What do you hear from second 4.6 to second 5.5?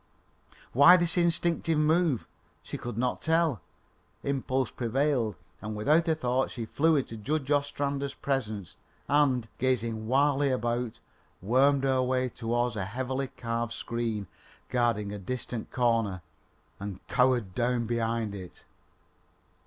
prevailed,